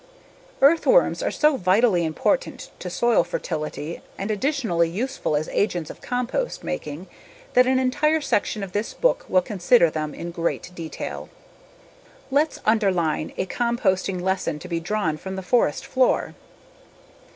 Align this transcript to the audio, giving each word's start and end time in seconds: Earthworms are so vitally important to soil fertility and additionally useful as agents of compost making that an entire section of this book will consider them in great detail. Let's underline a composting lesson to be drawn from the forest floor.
Earthworms 0.63 1.21
are 1.21 1.29
so 1.29 1.57
vitally 1.57 2.03
important 2.03 2.71
to 2.79 2.89
soil 2.89 3.23
fertility 3.23 4.01
and 4.17 4.31
additionally 4.31 4.89
useful 4.89 5.35
as 5.35 5.47
agents 5.49 5.91
of 5.91 6.01
compost 6.01 6.63
making 6.63 7.05
that 7.53 7.67
an 7.67 7.77
entire 7.77 8.19
section 8.19 8.63
of 8.63 8.71
this 8.71 8.95
book 8.95 9.25
will 9.29 9.43
consider 9.43 9.91
them 9.91 10.15
in 10.15 10.31
great 10.31 10.71
detail. 10.73 11.29
Let's 12.31 12.57
underline 12.65 13.31
a 13.37 13.45
composting 13.45 14.19
lesson 14.19 14.57
to 14.57 14.67
be 14.67 14.79
drawn 14.79 15.17
from 15.17 15.35
the 15.35 15.43
forest 15.43 15.85
floor. 15.85 16.33